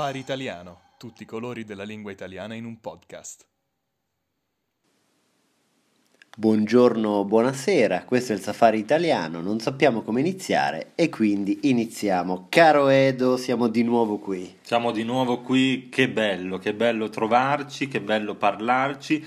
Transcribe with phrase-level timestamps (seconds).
[0.00, 3.46] Safari Italiano, tutti i colori della lingua italiana in un podcast.
[6.38, 12.46] Buongiorno, buonasera, questo è il Safari Italiano, non sappiamo come iniziare e quindi iniziamo.
[12.48, 14.56] Caro Edo, siamo di nuovo qui.
[14.62, 19.22] Siamo di nuovo qui, che bello, che bello trovarci, che bello parlarci,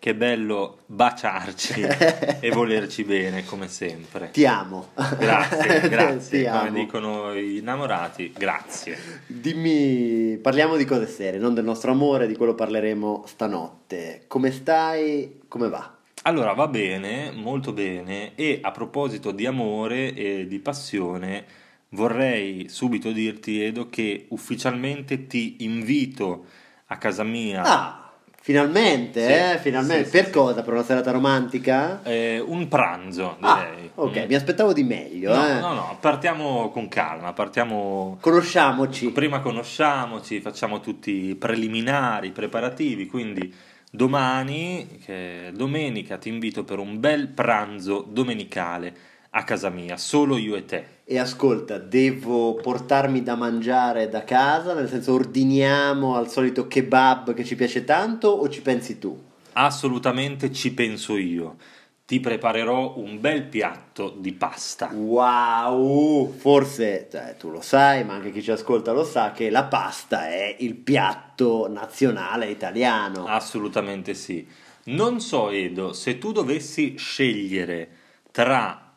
[0.00, 1.82] che bello baciarci
[2.40, 4.30] e volerci bene come sempre.
[4.30, 4.90] Ti amo.
[5.18, 6.78] Grazie, grazie, Ti come amo.
[6.78, 8.96] dicono i innamorati, grazie.
[9.26, 14.24] Dimmi, parliamo di cose serie, non del nostro amore, di quello parleremo stanotte.
[14.28, 15.40] Come stai?
[15.48, 15.96] Come va?
[16.22, 21.44] Allora, va bene, molto bene, e a proposito di amore e di passione,
[21.90, 26.44] vorrei subito dirti, Edo, che ufficialmente ti invito
[26.86, 27.62] a casa mia.
[27.62, 28.07] Ah,
[28.52, 30.08] finalmente, eh, finalmente.
[30.08, 30.62] per cosa?
[30.62, 32.00] Per una serata romantica?
[32.02, 33.90] Eh, un pranzo, Ah, direi.
[33.94, 34.26] ok, Mm.
[34.26, 35.60] mi aspettavo di meglio, No, eh.
[35.60, 38.16] no, no, partiamo con calma, partiamo...
[38.22, 39.10] Conosciamoci.
[39.10, 43.54] Prima conosciamoci, facciamo tutti i preliminari, i preparativi, quindi
[43.90, 48.94] domani, che è domenica, ti invito per un bel pranzo domenicale
[49.30, 50.84] a casa mia, solo io e te.
[51.04, 54.74] E ascolta, devo portarmi da mangiare da casa?
[54.74, 59.26] Nel senso, ordiniamo al solito kebab che ci piace tanto o ci pensi tu?
[59.52, 61.56] Assolutamente ci penso io.
[62.04, 64.88] Ti preparerò un bel piatto di pasta.
[64.92, 66.32] Wow!
[66.32, 70.28] Forse cioè, tu lo sai, ma anche chi ci ascolta lo sa che la pasta
[70.28, 73.26] è il piatto nazionale italiano.
[73.26, 74.46] Assolutamente sì.
[74.84, 77.88] Non so, Edo, se tu dovessi scegliere
[78.30, 78.87] tra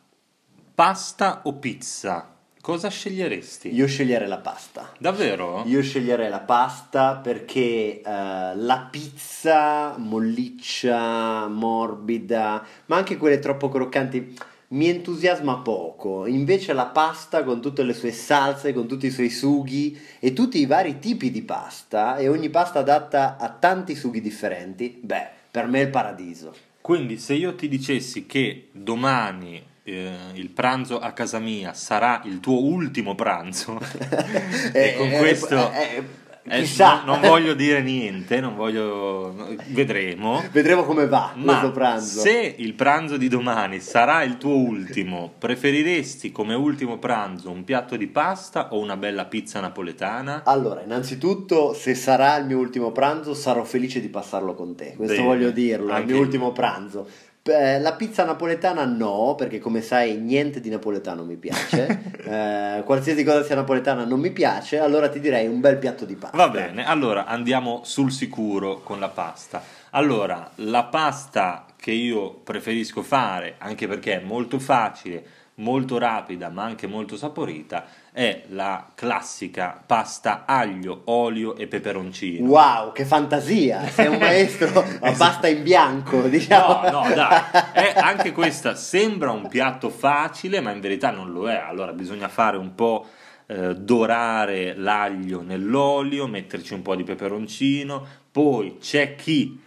[0.81, 3.71] pasta o pizza, cosa sceglieresti?
[3.71, 4.91] Io sceglierei la pasta.
[4.97, 5.61] Davvero?
[5.67, 14.35] Io sceglierei la pasta perché eh, la pizza molliccia, morbida, ma anche quelle troppo croccanti
[14.69, 16.25] mi entusiasma poco.
[16.25, 20.57] Invece la pasta con tutte le sue salse, con tutti i suoi sughi e tutti
[20.59, 25.67] i vari tipi di pasta e ogni pasta adatta a tanti sughi differenti, beh, per
[25.67, 26.55] me è il paradiso.
[26.81, 32.39] Quindi se io ti dicessi che domani eh, il pranzo a casa mia sarà il
[32.39, 33.79] tuo ultimo pranzo,
[34.73, 35.71] e con Eh, eh, questo...
[35.71, 37.03] eh, eh, chissà.
[37.05, 39.55] no- non voglio dire niente, non voglio...
[39.67, 40.41] vedremo.
[40.51, 42.19] Vedremo come va Ma questo pranzo.
[42.21, 47.95] se il pranzo di domani sarà il tuo ultimo, preferiresti come ultimo pranzo un piatto
[47.95, 50.41] di pasta o una bella pizza napoletana?
[50.45, 54.95] Allora, innanzitutto, se sarà il mio ultimo pranzo, sarò felice di passarlo con te.
[54.97, 56.21] Questo Bene, voglio dirlo, è il mio io.
[56.21, 57.07] ultimo pranzo.
[57.43, 62.09] Eh, La pizza napoletana no, perché come sai niente di napoletano mi piace.
[62.21, 66.15] Eh, qualsiasi cosa sia napoletana non mi piace, allora ti direi un bel piatto di
[66.15, 66.37] pasta.
[66.37, 69.61] Va bene, allora andiamo sul sicuro con la pasta.
[69.89, 75.25] Allora, la pasta che io preferisco fare, anche perché è molto facile,
[75.61, 82.47] molto rapida, ma anche molto saporita, è la classica pasta aglio, olio e peperoncino.
[82.47, 83.87] Wow, che fantasia!
[83.87, 86.89] Sei un maestro a pasta in bianco, diciamo.
[86.89, 87.41] No, no, dai,
[87.73, 91.55] è anche questa sembra un piatto facile, ma in verità non lo è.
[91.55, 93.05] Allora bisogna fare un po'
[93.45, 99.59] eh, dorare l'aglio nell'olio, metterci un po' di peperoncino, poi c'è chi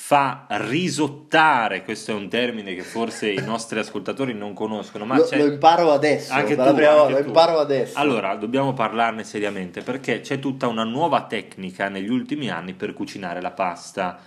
[0.00, 5.28] fa risottare, questo è un termine che forse i nostri ascoltatori non conoscono, ma lo,
[5.32, 7.26] lo imparo adesso, anche tu, prima anche lo tu.
[7.26, 7.98] imparo adesso.
[7.98, 13.42] Allora, dobbiamo parlarne seriamente perché c'è tutta una nuova tecnica negli ultimi anni per cucinare
[13.42, 14.18] la pasta.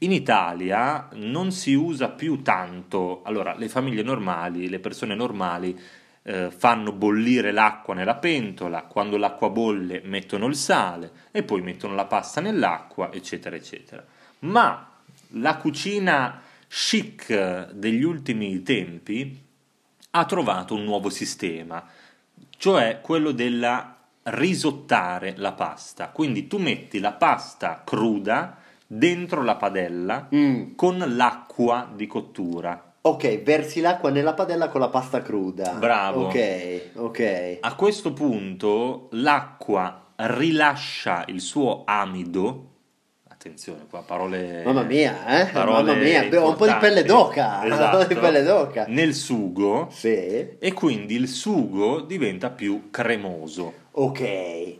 [0.00, 5.76] In Italia non si usa più tanto, allora le famiglie normali, le persone normali
[6.22, 11.94] eh, fanno bollire l'acqua nella pentola, quando l'acqua bolle mettono il sale e poi mettono
[11.94, 14.04] la pasta nell'acqua, eccetera, eccetera.
[14.44, 14.88] Ma
[15.36, 19.42] la cucina chic degli ultimi tempi
[20.10, 21.82] ha trovato un nuovo sistema,
[22.56, 26.08] cioè quello della risottare la pasta.
[26.08, 30.74] Quindi tu metti la pasta cruda dentro la padella Mm.
[30.76, 32.92] con l'acqua di cottura.
[33.02, 35.72] Ok, versi l'acqua nella padella con la pasta cruda.
[35.72, 36.26] Bravo.
[36.26, 37.56] Ok, ok.
[37.60, 42.70] A questo punto l'acqua rilascia il suo amido.
[43.46, 44.62] Attenzione, qua parole.
[44.64, 45.50] Mamma mia, eh?
[45.52, 46.78] parole Mamma mia, ho un po' di importanti.
[46.86, 47.62] pelle d'oca.
[47.68, 47.98] Esatto.
[47.98, 48.86] Po' di pelle d'oca.
[48.88, 50.08] Nel sugo Sì.
[50.58, 53.74] e quindi il sugo diventa più cremoso.
[53.96, 54.20] Ok,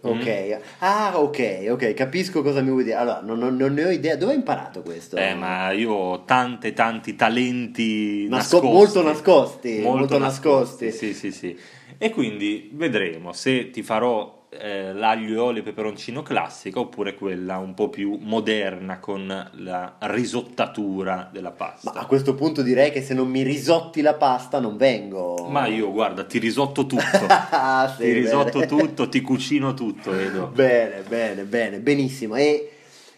[0.07, 0.11] Mm.
[0.11, 0.59] ok.
[0.79, 2.97] Ah, ok, ok, capisco cosa mi vuoi dire.
[2.97, 4.17] Allora, non, non- non ne ho idea.
[4.17, 5.17] Dove hai imparato questo?
[5.19, 8.67] Eh, ma io ho tante, tanti talenti Nasco- nascosti.
[8.75, 10.91] molto nascosti, molto nascosti.
[10.91, 11.55] Sì, sì, sì.
[11.99, 17.59] E quindi vedremo se ti farò eh, l'aglio e olio e peperoncino classica oppure quella
[17.59, 21.93] un po' più moderna con la risottatura della pasta.
[21.95, 25.47] Ma a questo punto direi che se non mi risotti la pasta non vengo.
[25.49, 27.03] Ma io guarda, ti risotto tutto.
[27.57, 28.67] Ah, sì, ti risotto bene.
[28.67, 30.49] tutto, ti cucino tutto, Edo.
[30.55, 32.35] Bene, bene, bene, benissimo.
[32.35, 32.71] E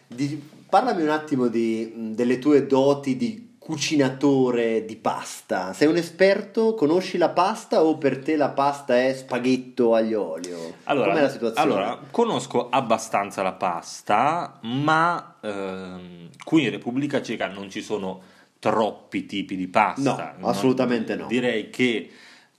[0.06, 5.72] di- parlami un attimo di, delle tue doti di cucinatore di pasta.
[5.72, 6.74] Sei un esperto?
[6.74, 10.74] Conosci la pasta o per te la pasta è spaghetto aglio olio?
[10.84, 11.72] Allora, Com'è la situazione?
[11.72, 18.22] allora, conosco abbastanza la pasta, ma ehm, qui in Repubblica Ceca non ci sono
[18.60, 20.36] troppi tipi di pasta.
[20.38, 21.26] No, assolutamente no.
[21.26, 22.08] Direi che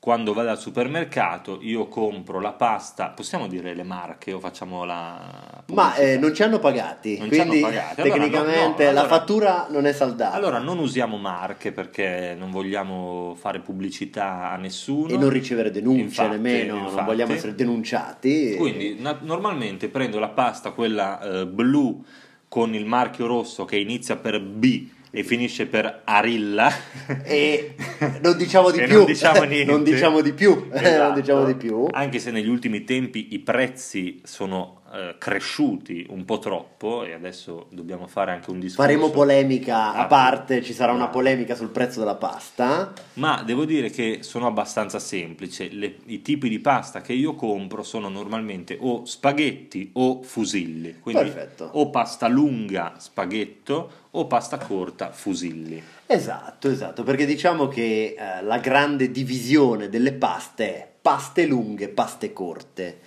[0.08, 5.62] quando vado al supermercato io compro la pasta, possiamo dire le marche o facciamo la...
[5.74, 8.00] Ma eh, non ci hanno pagati, Non ci hanno quindi pagati.
[8.00, 10.32] Allora, tecnicamente no, no, la allora- fattura non è saldata.
[10.34, 15.10] Allora non usiamo marche perché non vogliamo fare pubblicità a nessuno.
[15.10, 17.06] e non ricevere denunce Infatti, nemmeno, non infatti.
[17.06, 18.56] vogliamo essere denunciati.
[18.58, 22.02] Quindi na- normalmente prendo la pasta, quella eh, blu
[22.48, 26.72] con il marchio rosso che inizia per B e finisce per Arilla.
[27.24, 27.76] E
[28.22, 28.98] non diciamo di più.
[29.04, 30.70] non diciamo non diciamo di più.
[30.72, 31.04] Esatto.
[31.04, 31.88] non diciamo di più.
[31.92, 37.68] Anche se negli ultimi tempi i prezzi sono eh, cresciuti un po' troppo e adesso
[37.72, 38.82] dobbiamo fare anche un discorso.
[38.82, 42.94] Faremo polemica a Ah, parte, ci sarà una polemica sul prezzo della pasta.
[43.14, 45.70] Ma devo dire che sono abbastanza semplice.
[45.70, 51.00] Le- I tipi di pasta che io compro sono normalmente o spaghetti o fusilli.
[51.00, 51.70] Quindi Perfetto.
[51.74, 55.82] o pasta lunga spaghetto o pasta corta fusilli.
[56.06, 62.32] Esatto, esatto, perché diciamo che eh, la grande divisione delle paste è paste lunghe, paste
[62.34, 63.00] corte.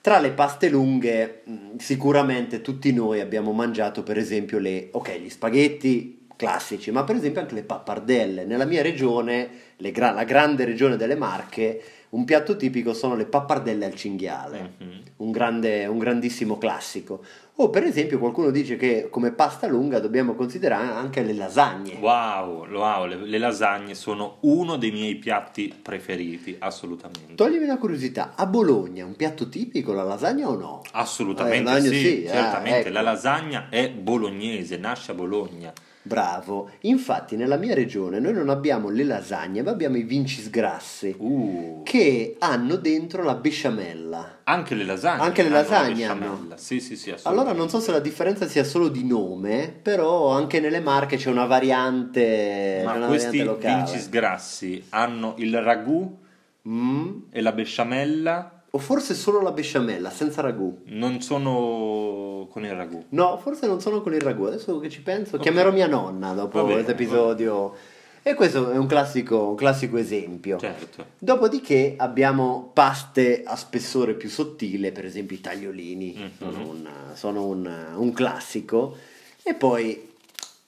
[0.00, 5.28] Tra le paste lunghe, mh, sicuramente tutti noi abbiamo mangiato, per esempio, le, ok, gli
[5.28, 8.44] spaghetti classici, ma per esempio anche le pappardelle.
[8.44, 13.84] Nella mia regione, gra- la grande regione delle Marche, un piatto tipico sono le pappardelle
[13.84, 14.72] al cinghiale.
[14.78, 15.02] Mhm.
[15.18, 17.22] un, grande, un grandissimo classico.
[17.56, 21.98] O per esempio qualcuno dice che come pasta lunga dobbiamo considerare anche le lasagne.
[22.00, 27.34] Wow, wow, le, le lasagne sono uno dei miei piatti preferiti, assolutamente.
[27.34, 30.82] Toglimi una curiosità, a Bologna un piatto tipico la lasagna o no?
[30.92, 32.78] Assolutamente Eh, sì, sì, ah, certamente.
[32.80, 32.88] ecco.
[32.90, 35.72] La lasagna è bolognese, nasce a Bologna.
[36.08, 41.82] Bravo, infatti nella mia regione noi non abbiamo le lasagne ma abbiamo i vincisgrassi Uh,
[41.84, 44.38] che hanno dentro la besciamella.
[44.44, 45.22] anche le lasagne.
[45.22, 46.46] Anche le lasagne hanno.
[46.54, 47.14] Sì, sì, sì.
[47.24, 51.28] Allora non so se la differenza sia solo di nome, però anche nelle marche c'è
[51.28, 53.74] una variante, Ma una questi variante locale.
[53.84, 56.26] vincis grassi hanno il ragù
[56.68, 60.82] Mm, e la besciamella, o forse solo la besciamella, senza ragù.
[60.86, 63.04] non sono con il ragù.
[63.10, 64.44] No, forse non sono con il ragù.
[64.44, 67.74] Adesso che ci penso, chiamerò mia nonna dopo bene, questo episodio.
[68.22, 70.58] E questo è un classico, un classico esempio.
[70.58, 71.06] Certo.
[71.18, 76.30] Dopodiché abbiamo paste a spessore più sottile, per esempio i tagliolini, Mhm.
[76.38, 78.96] sono, un, sono un- un classico.
[79.42, 80.10] E poi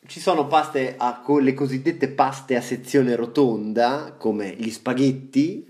[0.07, 5.67] ci sono paste a le cosiddette paste a sezione rotonda, come gli spaghetti,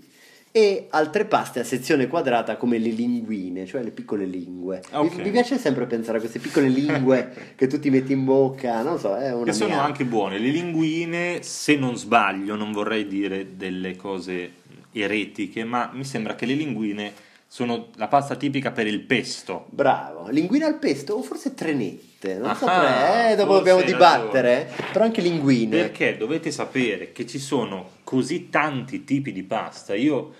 [0.51, 4.81] e altre paste a sezione quadrata come le linguine, cioè le piccole lingue.
[4.91, 5.15] Mi- Ok.
[5.17, 8.99] Mi, piace sempre pensare a queste piccole lingue che tu ti metti in bocca, non
[8.99, 10.37] so, è una Che sono mia- anche buone.
[10.39, 14.51] Le linguine, se non sbaglio, non vorrei dire delle cose
[14.91, 17.13] eretiche, ma mi sembra che le linguine
[17.53, 19.65] sono la pasta tipica per il pesto.
[19.71, 25.03] Bravo, linguine al pesto o forse trenette, non Ah, saprei, eh, dopo dobbiamo dibattere, però
[25.03, 25.75] anche linguine.
[25.81, 29.93] Perché dovete sapere che ci sono così tanti tipi di pasta.
[29.95, 30.33] Io,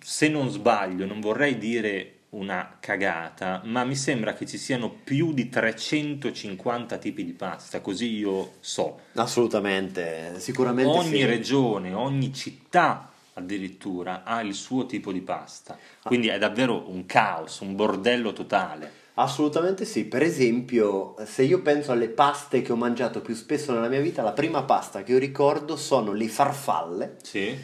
[0.00, 5.32] se non sbaglio, non vorrei dire una cagata, ma mi sembra che ci siano più
[5.32, 8.98] di 350 tipi di pasta, così io so.
[9.14, 11.24] Assolutamente, sicuramente Ogni sì.
[11.24, 13.09] regione, ogni città
[13.40, 15.76] addirittura ha il suo tipo di pasta.
[16.02, 18.98] Quindi è davvero un caos, un bordello totale.
[19.14, 23.88] Assolutamente sì, per esempio se io penso alle paste che ho mangiato più spesso nella
[23.88, 27.54] mia vita, la prima pasta che io ricordo sono le farfalle Sì?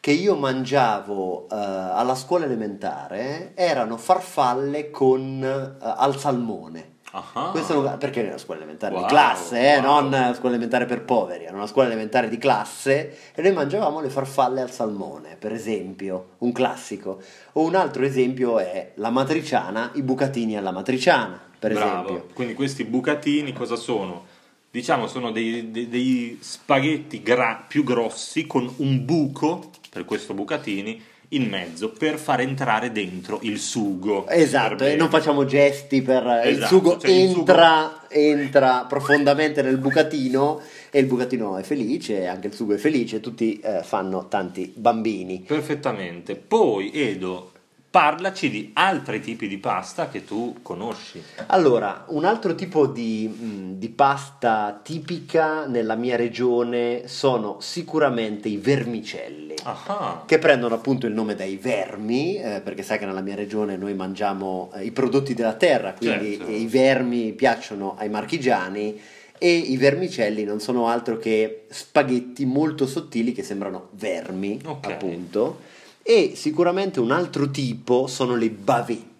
[0.00, 6.93] che io mangiavo eh, alla scuola elementare, erano farfalle con eh, al salmone.
[7.16, 7.50] Ah.
[7.50, 9.82] Questo perché era una scuola elementare Wow, di classe, eh, wow.
[9.84, 14.00] non una scuola elementare per poveri, era una scuola elementare di classe e noi mangiavamo
[14.00, 17.20] le farfalle al salmone, per esempio, un classico.
[17.52, 22.08] O un altro esempio è la matriciana, i bucatini alla matriciana, per Bravo.
[22.08, 22.34] esempio.
[22.34, 24.24] Quindi questi bucatini cosa sono?
[24.70, 31.00] Diciamo sono dei, dei- dei spaghetti gra- più grossi con un buco, per questo bucatini,
[31.28, 34.26] in mezzo per far entrare dentro il sugo.
[34.28, 39.62] Esatto, e non facciamo gesti per il Esatto, sugo cioè il sugo- entra, entra profondamente
[39.62, 44.28] nel bucatino e il bucatino è felice, anche il sugo è felice, tutti eh, fanno
[44.28, 45.40] tanti bambini.
[45.46, 46.36] Perfettamente.
[46.36, 47.50] Poi, Edo,
[47.94, 51.22] parlaci di altri tipi di pasta che tu conosci.
[51.46, 58.56] Allora, un altro tipo di, mh, di pasta tipica nella mia regione sono sicuramente i
[58.56, 59.54] vermicelli.
[59.62, 63.76] Ah, Che prendono appunto il nome dai vermi, eh, perché sai che nella mia regione
[63.76, 66.50] noi mangiamo eh, i prodotti della terra, quindi Certo.
[66.50, 69.00] i vermi piacciono ai marchigiani
[69.38, 74.84] e i vermicelli non sono altro che spaghetti molto sottili che sembrano vermi, Ok.
[74.90, 75.72] appunto.
[76.06, 79.12] E sicuramente un altro tipo sono le bavette.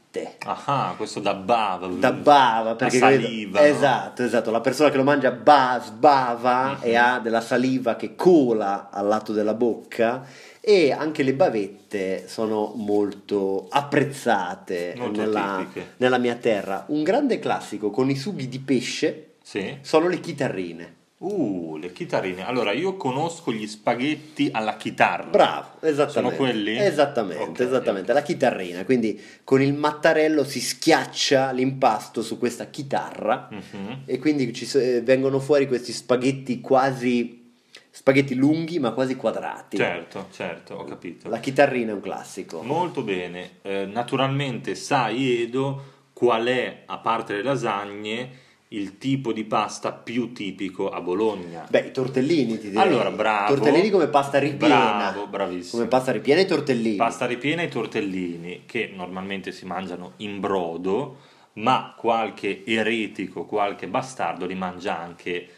[0.45, 1.87] ah, questo da bava.
[1.89, 3.61] Da bava, perché La credo- saliva.
[3.61, 3.67] no?
[3.67, 4.51] esatto, esatto.
[4.51, 6.97] La persona che lo mangia ba, sbava e Mhm.
[7.05, 10.25] ha della saliva che cola al lato della bocca.
[10.61, 16.85] E anche le bavette sono molto apprezzate Molto nella, nella mia terra.
[16.89, 19.79] Un grande classico con i sughi di pesce Sì.
[19.81, 20.95] sono le chitarrine.
[21.27, 22.47] Uh, le chitarrine.
[22.47, 25.25] Allora, io conosco gli spaghetti alla chitarra.
[25.25, 26.13] Bravo, esattamente.
[26.13, 26.77] Sono quelli?
[26.77, 27.61] Esattamente, Ok.
[27.61, 28.13] esattamente.
[28.13, 28.85] La chitarrina.
[28.85, 33.49] Quindi con il mattarello si schiaccia l'impasto su questa chitarra.
[33.51, 34.03] Mhm.
[34.05, 37.53] e quindi ci eh, vengono fuori questi spaghetti quasi
[37.91, 39.77] spaghetti lunghi ma quasi quadrati.
[39.77, 41.29] Certo, certo, ho capito.
[41.29, 42.63] La chitarrina è un classico.
[42.63, 43.59] Molto bene.
[43.63, 48.31] Eh, naturalmente sai, Edo, qual è, a parte le lasagne,
[48.77, 51.67] il tipo di pasta più tipico a Bologna?
[51.69, 52.87] Beh, i tortellini ti direi.
[52.87, 53.55] Allora, bravo.
[53.55, 55.11] Tortellini come pasta ripiena.
[55.11, 55.79] Bravo, bravissimo.
[55.79, 56.97] Come pasta ripiena i tortellini.
[56.97, 61.17] Pasta ripiena e tortellini che normalmente si mangiano in brodo,
[61.55, 65.49] ma qualche eretico, qualche bastardo li mangia anche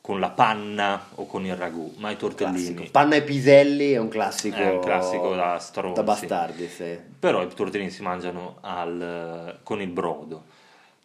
[0.00, 2.90] con la panna o con il ragù, ma i tortellini Classico.
[2.90, 4.56] Panna e piselli è un classico.
[4.56, 5.94] è un classico da stronzi.
[5.94, 6.98] da bastardi, sì.
[7.18, 10.44] Però i tortellini si mangiano al- con il brodo.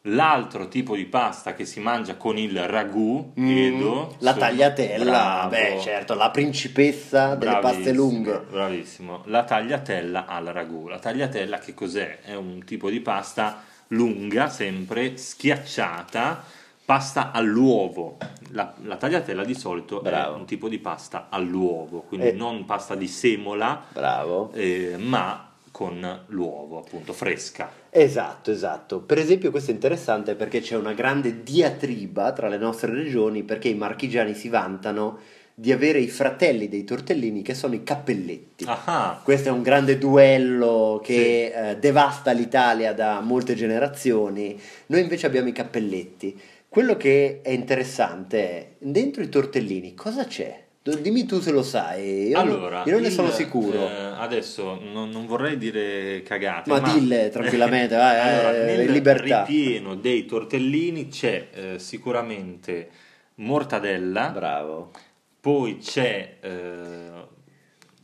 [0.09, 5.49] L'altro tipo di pasta che si mangia con il ragù, Mm, la su- tagliatella, bravo.
[5.49, 8.41] beh, certo, la principessa delle paste lunghe.
[8.49, 9.23] Bravissimo.
[9.25, 10.87] La tagliatella al ragù.
[10.87, 12.19] La tagliatella che cos'è?
[12.21, 16.43] È un tipo di pasta lunga, sempre schiacciata,
[16.85, 18.17] pasta all'uovo.
[18.51, 20.35] La, la tagliatella di solito Bravo.
[20.35, 22.31] è un tipo di pasta all'uovo, quindi Eh.
[22.31, 24.51] non pasta di semola, Bravo.
[24.53, 25.47] eh, ma
[25.77, 27.69] con l'uovo, appunto, fresca.
[27.91, 29.00] Esatto, esatto.
[29.01, 33.67] Per esempio questo è interessante perché c'è una grande diatriba tra le nostre regioni perché
[33.67, 35.19] i marchigiani si vantano
[35.53, 38.65] di avere i fratelli dei tortellini che sono i cappelletti.
[38.65, 44.60] Ah, Questo è un grande duello che eh, devasta l'Italia da molte generazioni.
[44.88, 46.41] Noi invece abbiamo i cappelletti.
[46.67, 50.65] Quello che è interessante è dentro i tortellini cosa c'è?
[50.96, 52.27] Dimmi tu se lo sai.
[52.29, 53.77] Io, non- allora, io non ne il- sono sicuro.
[53.88, 59.44] eh, adesso non, non vorrei dire cagate, Ma dille tranquillamente, vai, eh, nel in libertà.
[59.46, 62.89] ripieno dei tortellini c'è eh, sicuramente
[63.36, 64.91] mortadella, Bravo.
[65.39, 67.10] poi c'è eh,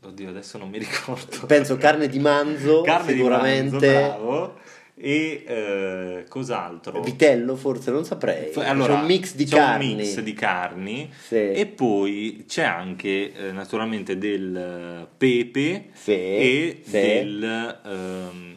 [0.04, 1.46] oddio, adesso non mi ricordo.
[1.46, 3.78] Penso carne di manzo, Carne sicuramente.
[3.78, 4.60] di manzo, bravo.
[5.06, 7.02] E eh, cos'altro?
[7.02, 8.54] Vitello forse, non saprei.
[8.56, 9.90] Allora, c'è un mix di carni.
[9.92, 11.36] un mix di carni Sì.
[11.52, 16.92] e poi c'è anche eh, naturalmente del eh, pepe Sì, e sì.
[16.92, 18.54] del ehm,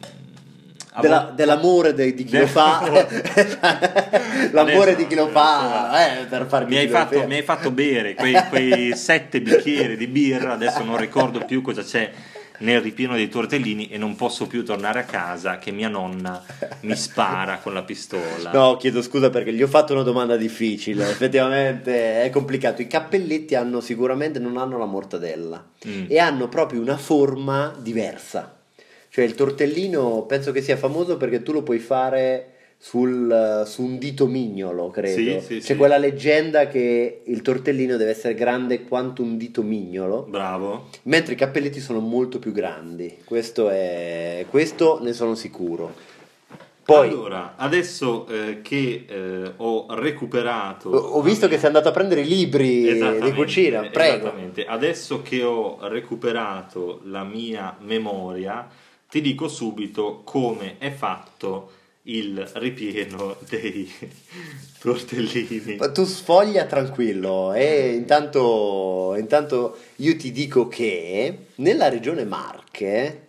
[1.01, 2.79] Della- dell'amore de- di chi lo fa,
[4.51, 7.69] l'amore Adesso, di chi lo fa, eh, per farmi mi hai, fatto, mi hai fatto
[7.71, 12.09] bere quei, quei sette bicchieri di birra, adesso non ricordo più cosa c'è
[12.59, 16.43] nel ripieno dei tortellini e non posso più tornare a casa che mia nonna
[16.81, 18.51] mi spara con la pistola.
[18.51, 21.09] No, chiedo scusa perché gli ho fatto una domanda difficile.
[21.09, 22.81] Effettivamente è complicato.
[22.81, 26.05] I cappelletti hanno sicuramente non hanno la mortadella Mm.
[26.07, 28.57] e hanno proprio una forma diversa.
[29.09, 33.97] Cioè il tortellino penso che sia famoso perché tu lo puoi fare sul, su un
[33.97, 35.17] dito mignolo, credo.
[35.17, 35.75] Sì, sì, C'è sì.
[35.75, 40.25] quella leggenda che il tortellino deve essere grande quanto un dito mignolo.
[40.29, 40.89] Bravo.
[41.03, 46.15] Mentre i cappelletti sono molto più grandi, questo, è, questo ne sono sicuro.
[46.87, 50.89] Poi allora, adesso eh, che eh, ho recuperato...
[50.89, 54.27] ho ho visto che sei andato a prendere i libri di cucina, prego.
[54.27, 54.65] Esattamente.
[54.65, 58.69] Adesso che ho recuperato la mia memoria,
[59.09, 61.71] ti dico subito come è fatto
[62.09, 63.89] il ripieno dei
[64.79, 65.75] tortellini.
[65.77, 73.27] Ma Tu sfoglia tranquillo e intanto, intanto io ti dico che nella regione Marche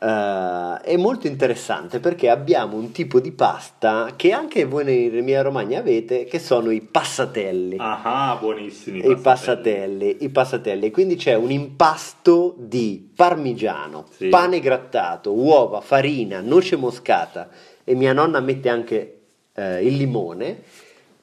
[0.00, 5.42] eh, è molto interessante perché abbiamo un tipo di pasta che anche voi in Emilia
[5.42, 7.76] Romagna avete che sono i passatelli.
[7.80, 9.10] Ah, buonissimi.
[9.10, 14.28] I passatelli, i passatelli, quindi c'è un impasto di parmigiano, Sì.
[14.28, 17.48] pane grattato, uova, farina, noce moscata
[17.84, 19.20] e mia nonna mette anche
[19.54, 20.62] eh, il limone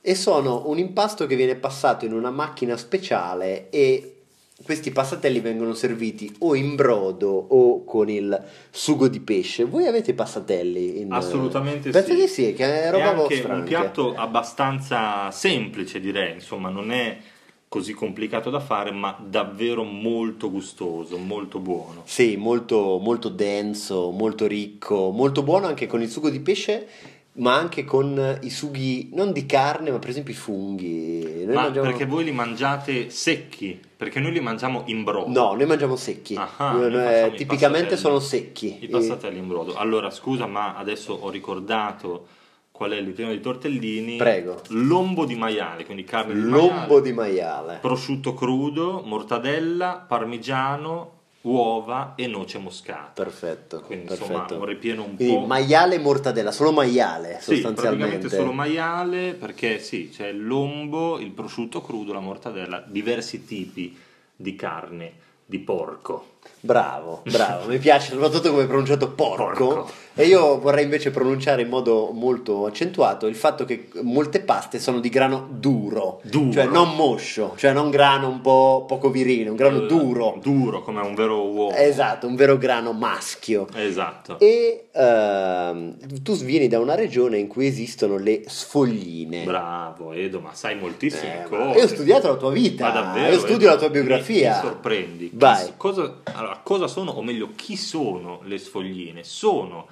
[0.01, 4.15] e sono un impasto che viene passato in una macchina speciale e
[4.63, 8.39] questi passatelli vengono serviti o in brodo o con il
[8.69, 9.63] sugo di pesce.
[9.63, 11.01] Voi avete i passatelli?
[11.01, 11.11] In...
[11.11, 12.15] Assolutamente Penso sì.
[12.15, 13.47] di sì, che è roba è anche vostra.
[13.47, 13.69] un anche.
[13.69, 17.17] piatto abbastanza semplice, direi, insomma, non è
[17.71, 22.01] così complicato da fare, ma davvero molto gustoso, molto buono.
[22.03, 26.85] Sì, molto, molto denso, molto ricco, molto buono anche con il sugo di pesce,
[27.35, 31.45] ma anche con i sughi non di carne, ma per esempio i funghi.
[31.45, 33.79] Noi ma mangiamo- perché voi li mangiate secchi?
[33.95, 35.31] Perché noi li mangiamo in brodo.
[35.31, 36.35] No, noi mangiamo secchi.
[36.35, 38.79] Ah, Noi- noi eh, tipicamente sono secchi.
[38.81, 39.75] I passatelli in brodo.
[39.75, 42.27] Allora, scusa, ma adesso ho ricordato
[42.71, 44.15] qual è il ripieno di tortellini.
[44.17, 44.61] Prego.
[44.69, 47.77] Lombo di maiale, quindi carne di Lombo maiale, di maiale.
[47.81, 53.23] prosciutto crudo, mortadella, parmigiano, uova e noce moscata.
[53.23, 53.81] Perfetto.
[53.81, 54.31] Quindi perfetto.
[54.33, 55.45] insomma un ripieno un Quindi po'...
[55.45, 58.07] maiale e mortadella, solo maiale Sì, sostanzialmente.
[58.07, 63.95] praticamente solo maiale perché sì, c'è il lombo, il prosciutto crudo, la mortadella, diversi tipi
[64.35, 65.13] di carne
[65.45, 66.37] di porco.
[66.63, 69.67] Bravo, bravo, mi piace soprattutto come pronunciato porco.
[69.67, 69.91] Porco.
[70.13, 74.99] E io vorrei invece pronunciare in modo molto accentuato il fatto che molte paste sono
[74.99, 76.51] di grano duro, Duro.
[76.51, 80.37] cioè non moscio, cioè non grano un po' poco virile, un grano Eh, duro.
[80.41, 81.73] Duro come un vero uovo.
[81.75, 83.67] Esatto, un vero grano maschio.
[83.73, 84.37] Esatto.
[84.37, 89.43] E ehm, tu vieni da una regione in cui esistono le sfogline.
[89.45, 91.77] Bravo Edo, ma sai moltissime Eh, cose.
[91.79, 93.31] io ho studiato la tua vita, Ma davvero?
[93.33, 93.69] io studio Edo?
[93.69, 94.49] la tua biografia.
[94.51, 95.29] Mi, mi sorprendi.
[95.33, 95.73] Vai.
[95.77, 99.23] Cosa, allora, cosa sono, o meglio, chi sono le sfogline?
[99.23, 99.87] Sono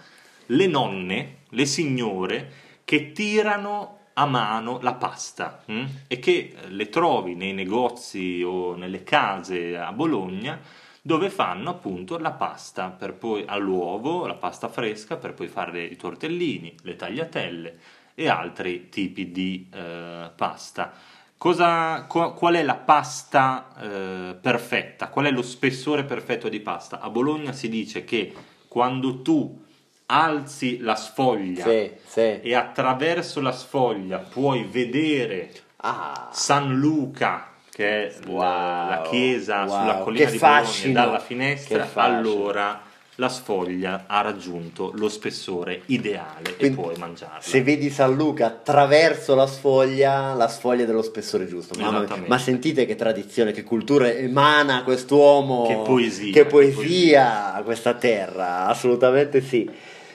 [0.48, 2.51] le nonne, le signore
[2.84, 5.86] che tirano a mano la pasta hm?
[6.08, 10.60] e che eh, le trovi nei negozi o nelle case a Bologna
[11.01, 15.96] dove fanno appunto la pasta per poi all'uovo, la pasta fresca per poi fare i
[15.96, 17.79] tortellini, le tagliatelle
[18.13, 20.91] e altri tipi di eh, pasta.
[21.39, 25.08] Cosa, co- qual è la pasta eh, perfetta?
[25.08, 27.00] Qual è lo spessore perfetto di pasta?
[27.00, 28.34] A Bologna si dice che
[28.67, 29.63] quando tu
[30.08, 32.41] alzi la sfoglia Sì, sì.
[32.41, 36.28] e attraverso la sfoglia puoi vedere Ah.
[36.34, 41.89] San Luca, che è la- Wow, la, chiesa wow, sulla collina di Bologna, dalla finestra,
[41.93, 42.82] allora
[43.19, 47.41] la sfoglia ha raggiunto lo spessore ideale Quindi, e puoi mangiarla.
[47.41, 51.77] Se vedi San Luca attraverso la sfoglia, la sfoglia è dello spessore giusto.
[51.79, 55.67] Ma sentite che tradizione, che cultura emana quest'uomo.
[55.67, 59.69] Che poesia, Che poesia a questa terra, assolutamente sì.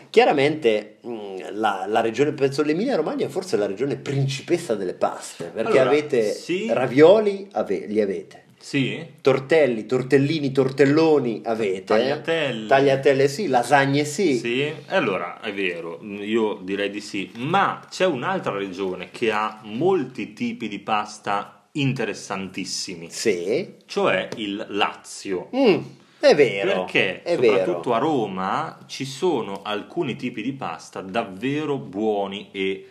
[0.09, 5.51] Chiaramente mh, la, la regione, penso l'Emilia Romagna, forse è la regione principessa delle paste,
[5.53, 6.69] perché Allora, avete sì.
[6.71, 8.44] ravioli, ave- li avete.
[8.65, 8.99] Sì?
[9.21, 11.85] Tortelli, tortellini, tortelloni avete.
[11.85, 12.67] Tagliatelle.
[12.67, 14.39] Tagliatelle sì, lasagne sì.
[14.39, 20.33] Sì, allora è vero, io direi di sì, ma c'è un'altra regione che ha molti
[20.33, 23.75] tipi di pasta interessantissimi, Sì.
[23.85, 25.51] cioè il Lazio.
[25.55, 25.81] Mm,
[26.21, 26.85] è vero.
[26.85, 27.95] Perché è soprattutto vero.
[27.95, 32.89] a Roma ci sono alcuni tipi di pasta davvero buoni e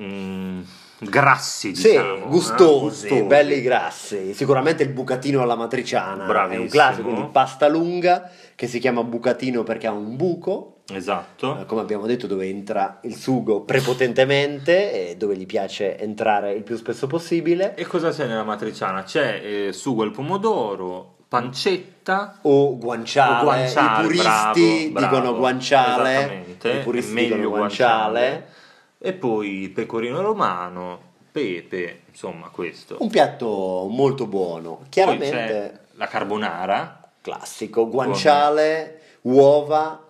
[0.00, 0.60] mm,
[1.00, 4.34] grassi, Sì, diciamo, eh, gustosi, belli grassi.
[4.34, 6.62] Sicuramente il bucatino alla matriciana è Bravissimo.
[6.62, 11.60] un classico, quindi pasta lunga che si chiama bucatino perché ha un buco, Esatto.
[11.60, 16.62] eh, come abbiamo detto, dove entra il sugo prepotentemente e dove gli piace entrare il
[16.62, 17.74] più spesso possibile.
[17.76, 19.02] E cosa c'è nella matriciana?
[19.04, 25.38] C'è eh, sugo al pomodoro, pancetta, O guanciale, O guanciale, i puristi bravo, bravo, dicono
[25.38, 28.46] guanciale, i puristi è dicono guanciale.
[28.98, 32.96] E poi pecorino romano, pepe, insomma questo.
[33.00, 40.04] Un piatto molto buono, chiaramente la carbonara, classico, guanciale, uova,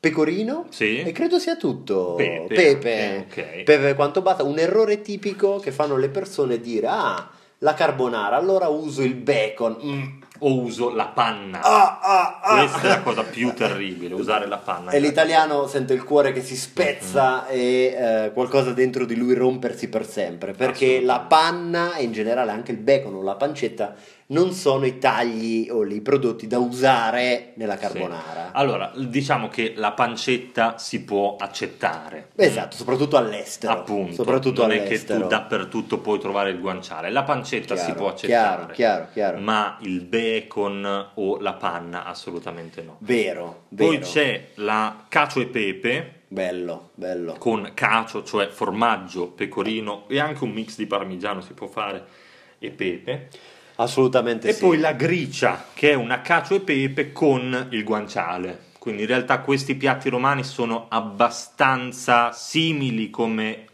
[0.00, 1.00] pecorino Sì.
[1.00, 2.14] e credo sia tutto.
[2.14, 3.62] Pepe, pepe, ok.
[3.62, 4.42] pepe quanto basta.
[4.42, 9.76] Un errore tipico che fanno le persone dire ah, la carbonara, allora uso il bacon.
[9.82, 10.22] Mm.
[10.38, 11.60] O uso la panna.
[11.62, 12.58] Ah, ah, ah.
[12.58, 14.90] Questa è la cosa più terribile, usare la panna.
[14.90, 19.88] E l'italiano sente il cuore che si spezza e eh, qualcosa dentro di lui rompersi
[19.88, 20.52] per sempre.
[20.52, 23.94] Perché la panna e in generale anche il bacon o la pancetta
[24.30, 28.52] non sono i tagli o i prodotti da usare nella carbonara.
[28.52, 32.28] Allora, diciamo che la pancetta si può accettare.
[32.36, 33.72] Esatto, soprattutto all'estero.
[33.72, 35.22] Appunto, soprattutto non è che all'estero.
[35.22, 37.10] tu dappertutto puoi trovare il guanciale.
[37.10, 38.72] La pancetta si Chiaro, può accettare.
[38.72, 39.38] chiaro, chiaro, chiaro.
[39.38, 42.96] Ma il bacon o la panna assolutamente no.
[43.00, 43.88] Vero, vero.
[43.90, 47.36] Poi c'è la cacio e pepe Bello, bello.
[47.38, 52.04] con cacio, cioè formaggio, pecorino e anche un mix di parmigiano si può fare
[52.58, 53.28] e pepe.
[53.80, 54.60] Assolutamente E sì.
[54.60, 58.66] poi la gricia, che è una cacio e pepe con il guanciale.
[58.78, 63.66] Quindi in realtà questi piatti romani sono abbastanza simili come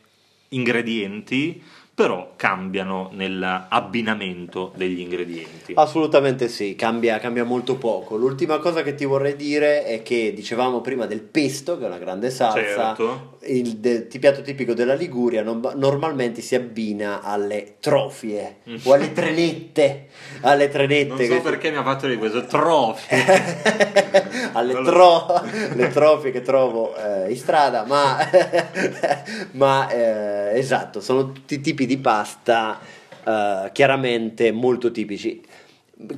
[0.49, 1.62] ingredienti,
[1.94, 5.74] però cambiano nell'abbinamento degli ingredienti.
[5.76, 8.16] Assolutamente sì, cambia, cambia, molto poco.
[8.16, 11.98] L'ultima cosa che ti vorrei dire è che dicevamo prima del pesto, che è una
[11.98, 13.37] grande salsa, certo.
[13.42, 18.76] il, de, piatto tipico della Liguria non, normalmente si abbina alle trofie mm.
[18.83, 20.09] o alle trenette.
[20.40, 21.28] Alle trenette.
[21.28, 23.22] Non so perché mi ha fatto di questo trofie.
[24.52, 25.26] alle tro,
[25.74, 28.18] le trofie che trovo eh, in strada, ma,
[29.52, 32.79] ma eh, esatto, sono tutti tipi di pasta
[33.25, 35.43] uh, chiaramente molto tipici.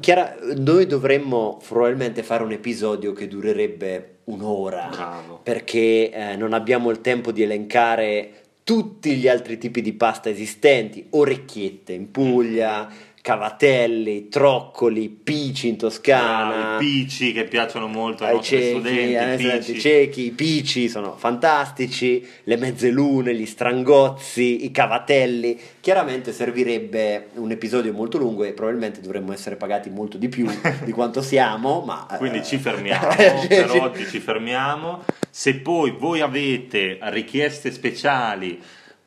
[0.00, 5.40] Chiara, noi dovremmo probabilmente fare un episodio che durerebbe un'ora Bravo.
[5.42, 8.32] perché eh, non abbiamo il tempo di elencare
[8.64, 12.90] tutti gli altri tipi di pasta esistenti, orecchiette in Puglia,
[13.26, 16.74] cavatelli, troccoli, pici in Toscana.
[16.74, 19.48] Ah, I pici che piacciono molto ai, ai ciechi, studenti.
[19.48, 19.80] Ai pici.
[19.80, 25.58] ciechi, i pici sono fantastici, le mezzelune, gli strangozzi, i cavatelli.
[25.80, 30.46] Chiaramente servirebbe un episodio molto lungo e probabilmente dovremmo essere pagati molto di più
[30.84, 32.06] di quanto siamo, ma...
[32.18, 33.08] Quindi ci fermiamo,
[33.48, 35.02] per oggi ci fermiamo.
[35.28, 38.62] Se poi voi avete richieste speciali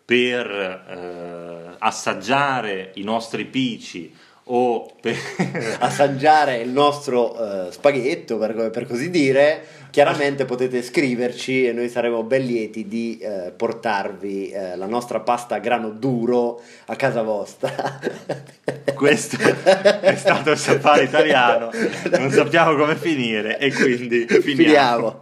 [0.10, 4.12] per eh, assaggiare i nostri pici
[4.46, 5.16] o per
[5.78, 12.24] assaggiare il nostro uh, spaghetto per, per, così dire chiaramente potete scriverci e noi saremo
[12.24, 18.00] ben lieti di uh, portarvi uh, la nostra pasta a grano duro a casa vostra.
[18.96, 21.70] Questo è stato il safari italiano.
[22.18, 25.22] Non sappiamo come finire e quindi finiamo, finiamo.